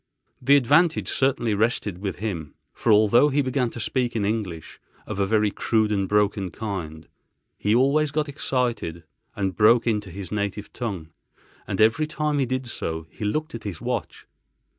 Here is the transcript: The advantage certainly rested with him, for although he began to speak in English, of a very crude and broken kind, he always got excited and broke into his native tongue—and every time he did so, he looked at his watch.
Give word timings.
The 0.41 0.55
advantage 0.57 1.09
certainly 1.09 1.53
rested 1.53 1.99
with 1.99 2.15
him, 2.15 2.55
for 2.73 2.91
although 2.91 3.29
he 3.29 3.43
began 3.43 3.69
to 3.69 3.79
speak 3.79 4.15
in 4.15 4.25
English, 4.25 4.79
of 5.05 5.19
a 5.19 5.27
very 5.27 5.51
crude 5.51 5.91
and 5.91 6.09
broken 6.09 6.49
kind, 6.49 7.07
he 7.55 7.75
always 7.75 8.09
got 8.09 8.27
excited 8.27 9.03
and 9.35 9.55
broke 9.55 9.85
into 9.85 10.09
his 10.09 10.31
native 10.31 10.73
tongue—and 10.73 11.79
every 11.79 12.07
time 12.07 12.39
he 12.39 12.47
did 12.47 12.65
so, 12.65 13.05
he 13.11 13.23
looked 13.23 13.53
at 13.53 13.63
his 13.63 13.79
watch. 13.79 14.25